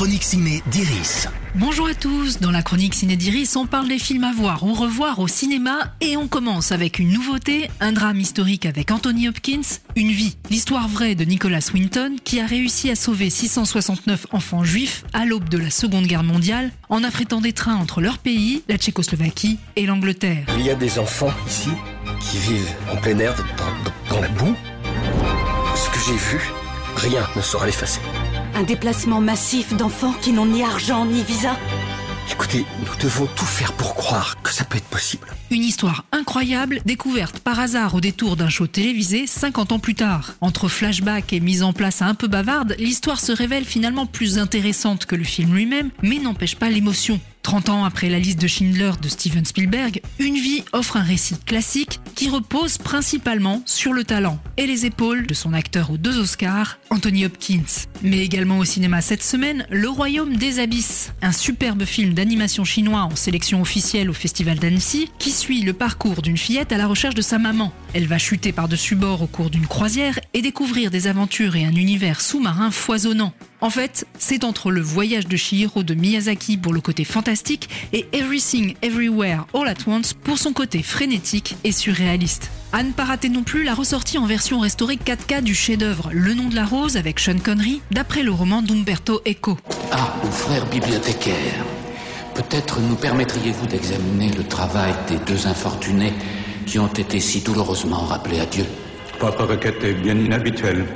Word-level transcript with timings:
chronique 0.00 0.24
ciné 0.24 0.62
d'Iris. 0.70 1.28
Bonjour 1.56 1.86
à 1.86 1.92
tous, 1.92 2.40
dans 2.40 2.50
la 2.50 2.62
chronique 2.62 2.94
Ciné 2.94 3.16
d'Iris, 3.16 3.54
on 3.56 3.66
parle 3.66 3.86
des 3.86 3.98
films 3.98 4.24
à 4.24 4.32
voir 4.32 4.62
ou 4.62 4.72
revoir 4.72 5.18
au 5.18 5.28
cinéma 5.28 5.92
et 6.00 6.16
on 6.16 6.26
commence 6.26 6.72
avec 6.72 6.98
une 6.98 7.12
nouveauté, 7.12 7.68
un 7.80 7.92
drame 7.92 8.18
historique 8.18 8.64
avec 8.64 8.90
Anthony 8.92 9.28
Hopkins, 9.28 9.60
Une 9.96 10.08
vie, 10.08 10.38
l'histoire 10.48 10.88
vraie 10.88 11.14
de 11.14 11.26
Nicholas 11.26 11.70
Winton 11.74 12.16
qui 12.24 12.40
a 12.40 12.46
réussi 12.46 12.88
à 12.90 12.94
sauver 12.94 13.28
669 13.28 14.28
enfants 14.32 14.64
juifs 14.64 15.04
à 15.12 15.26
l'aube 15.26 15.50
de 15.50 15.58
la 15.58 15.68
Seconde 15.68 16.06
Guerre 16.06 16.24
mondiale 16.24 16.70
en 16.88 17.04
affrétant 17.04 17.42
des 17.42 17.52
trains 17.52 17.76
entre 17.76 18.00
leur 18.00 18.16
pays, 18.16 18.62
la 18.70 18.78
Tchécoslovaquie 18.78 19.58
et 19.76 19.84
l'Angleterre. 19.84 20.46
Il 20.56 20.64
y 20.64 20.70
a 20.70 20.76
des 20.76 20.98
enfants 20.98 21.34
ici 21.46 21.72
qui 22.22 22.38
vivent 22.38 22.72
en 22.90 22.96
plein 22.96 23.18
air 23.18 23.34
dans, 23.36 24.14
dans 24.14 24.22
la 24.22 24.28
boue. 24.28 24.56
Ce 25.74 25.90
que 25.90 25.98
j'ai 26.06 26.16
vu, 26.16 26.40
rien 26.96 27.28
ne 27.36 27.42
saura 27.42 27.66
l'effacer. 27.66 28.00
Un 28.60 28.64
déplacement 28.64 29.22
massif 29.22 29.74
d'enfants 29.74 30.12
qui 30.20 30.32
n'ont 30.32 30.44
ni 30.44 30.62
argent 30.62 31.06
ni 31.06 31.22
visa 31.22 31.56
Écoutez, 32.30 32.66
nous 32.80 33.02
devons 33.02 33.26
tout 33.34 33.46
faire 33.46 33.72
pour 33.72 33.94
croire 33.94 34.36
que 34.42 34.52
ça 34.52 34.64
peut 34.64 34.76
être 34.76 34.84
possible. 34.84 35.28
Une 35.50 35.62
histoire 35.62 36.04
incroyable, 36.12 36.82
découverte 36.84 37.38
par 37.38 37.58
hasard 37.58 37.94
au 37.94 38.02
détour 38.02 38.36
d'un 38.36 38.50
show 38.50 38.66
télévisé 38.66 39.26
50 39.26 39.72
ans 39.72 39.78
plus 39.78 39.94
tard. 39.94 40.34
Entre 40.42 40.68
flashback 40.68 41.32
et 41.32 41.40
mise 41.40 41.62
en 41.62 41.72
place 41.72 42.02
un 42.02 42.14
peu 42.14 42.28
bavarde, 42.28 42.76
l'histoire 42.78 43.18
se 43.18 43.32
révèle 43.32 43.64
finalement 43.64 44.04
plus 44.04 44.38
intéressante 44.38 45.06
que 45.06 45.16
le 45.16 45.24
film 45.24 45.54
lui-même, 45.54 45.88
mais 46.02 46.18
n'empêche 46.18 46.56
pas 46.56 46.68
l'émotion. 46.68 47.18
30 47.42 47.68
ans 47.70 47.84
après 47.84 48.08
la 48.08 48.18
liste 48.18 48.40
de 48.40 48.46
Schindler 48.46 48.92
de 49.00 49.08
Steven 49.08 49.44
Spielberg, 49.44 50.00
Une 50.18 50.34
vie 50.34 50.62
offre 50.72 50.96
un 50.96 51.02
récit 51.02 51.36
classique 51.38 52.00
qui 52.14 52.28
repose 52.28 52.78
principalement 52.78 53.62
sur 53.64 53.92
le 53.92 54.04
talent 54.04 54.38
et 54.56 54.66
les 54.66 54.86
épaules 54.86 55.26
de 55.26 55.34
son 55.34 55.52
acteur 55.52 55.90
aux 55.90 55.96
deux 55.96 56.18
Oscars, 56.18 56.78
Anthony 56.90 57.24
Hopkins. 57.24 57.86
Mais 58.02 58.18
également 58.18 58.58
au 58.58 58.64
cinéma 58.64 59.00
cette 59.00 59.22
semaine, 59.22 59.66
Le 59.70 59.88
Royaume 59.88 60.36
des 60.36 60.58
Abysses, 60.58 61.12
un 61.22 61.32
superbe 61.32 61.84
film 61.84 62.14
d'animation 62.14 62.64
chinois 62.64 63.02
en 63.02 63.16
sélection 63.16 63.62
officielle 63.62 64.10
au 64.10 64.14
Festival 64.14 64.58
d'Annecy 64.58 65.10
qui 65.18 65.30
suit 65.30 65.62
le 65.62 65.72
parcours 65.72 66.22
d'une 66.22 66.36
fillette 66.36 66.72
à 66.72 66.78
la 66.78 66.86
recherche 66.86 67.14
de 67.14 67.22
sa 67.22 67.38
maman. 67.38 67.72
Elle 67.94 68.06
va 68.06 68.18
chuter 68.18 68.52
par-dessus 68.52 68.96
bord 68.96 69.22
au 69.22 69.26
cours 69.26 69.50
d'une 69.50 69.66
croisière 69.66 70.18
et 70.34 70.42
découvrir 70.42 70.90
des 70.90 71.06
aventures 71.06 71.56
et 71.56 71.64
un 71.64 71.74
univers 71.74 72.20
sous-marin 72.20 72.70
foisonnant. 72.70 73.32
En 73.62 73.68
fait, 73.68 74.06
c'est 74.18 74.44
entre 74.44 74.70
le 74.70 74.80
voyage 74.80 75.26
de 75.26 75.36
Shihiro 75.36 75.82
de 75.82 75.92
Miyazaki 75.94 76.56
pour 76.56 76.72
le 76.72 76.80
côté 76.80 77.04
fantastique 77.04 77.68
et 77.92 78.06
Everything 78.12 78.74
Everywhere 78.80 79.44
All 79.52 79.68
at 79.68 79.86
Once 79.86 80.14
pour 80.14 80.38
son 80.38 80.54
côté 80.54 80.82
frénétique 80.82 81.56
et 81.62 81.72
surréaliste. 81.72 82.50
À 82.72 82.82
ne 82.82 82.92
pas 82.92 83.04
rater 83.04 83.28
non 83.28 83.42
plus 83.42 83.62
la 83.62 83.74
ressortie 83.74 84.16
en 84.16 84.24
version 84.24 84.60
restaurée 84.60 84.96
4K 84.96 85.42
du 85.42 85.54
chef-d'œuvre 85.54 86.08
Le 86.12 86.32
nom 86.32 86.48
de 86.48 86.54
la 86.54 86.64
rose 86.64 86.96
avec 86.96 87.20
Sean 87.20 87.38
Connery, 87.38 87.82
d'après 87.90 88.22
le 88.22 88.30
roman 88.30 88.62
d'Umberto 88.62 89.20
Eco. 89.28 89.58
Ah, 89.92 90.14
mon 90.24 90.30
frère 90.30 90.64
bibliothécaire, 90.66 91.64
peut-être 92.34 92.80
nous 92.80 92.96
permettriez-vous 92.96 93.66
d'examiner 93.66 94.30
le 94.30 94.44
travail 94.44 94.94
des 95.06 95.18
deux 95.18 95.46
infortunés 95.46 96.14
qui 96.64 96.78
ont 96.78 96.86
été 96.86 97.20
si 97.20 97.42
douloureusement 97.42 98.06
rappelés 98.06 98.40
à 98.40 98.46
Dieu 98.46 98.64
Votre 99.20 99.44
requête 99.44 99.84
est 99.84 99.94
bien 99.94 100.16
inhabituelle. 100.16 100.86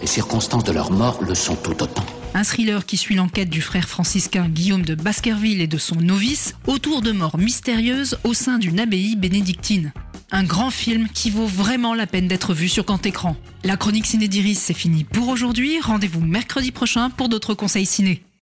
Les 0.00 0.06
circonstances 0.06 0.64
de 0.64 0.72
leur 0.72 0.90
mort 0.90 1.22
le 1.22 1.34
sont 1.34 1.56
tout 1.56 1.82
autant. 1.82 2.04
Un 2.32 2.44
thriller 2.44 2.86
qui 2.86 2.96
suit 2.96 3.16
l'enquête 3.16 3.50
du 3.50 3.60
frère 3.60 3.88
franciscain 3.88 4.48
Guillaume 4.48 4.84
de 4.84 4.94
Baskerville 4.94 5.60
et 5.60 5.66
de 5.66 5.78
son 5.78 5.96
novice 5.96 6.54
autour 6.66 7.02
de 7.02 7.12
morts 7.12 7.38
mystérieuses 7.38 8.18
au 8.24 8.34
sein 8.34 8.58
d'une 8.58 8.80
abbaye 8.80 9.16
bénédictine. 9.16 9.92
Un 10.30 10.44
grand 10.44 10.70
film 10.70 11.08
qui 11.12 11.30
vaut 11.30 11.46
vraiment 11.46 11.92
la 11.92 12.06
peine 12.06 12.28
d'être 12.28 12.54
vu 12.54 12.68
sur 12.68 12.84
grand 12.84 13.04
écran. 13.04 13.36
La 13.64 13.76
chronique 13.76 14.06
ciné 14.06 14.28
d'Iris, 14.28 14.60
c'est 14.60 14.74
fini 14.74 15.02
pour 15.02 15.28
aujourd'hui. 15.28 15.80
Rendez-vous 15.80 16.20
mercredi 16.20 16.70
prochain 16.70 17.10
pour 17.10 17.28
d'autres 17.28 17.54
conseils 17.54 17.86
ciné. 17.86 18.22